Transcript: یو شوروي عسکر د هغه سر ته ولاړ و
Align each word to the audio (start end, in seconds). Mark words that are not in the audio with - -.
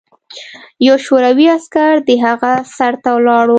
یو 0.87 0.95
شوروي 1.05 1.47
عسکر 1.57 1.93
د 2.07 2.09
هغه 2.25 2.51
سر 2.75 2.93
ته 3.03 3.09
ولاړ 3.15 3.43
و 3.47 3.49